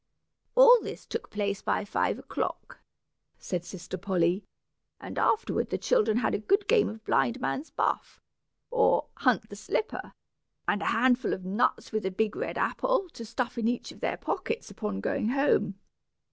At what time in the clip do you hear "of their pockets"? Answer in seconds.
13.91-14.71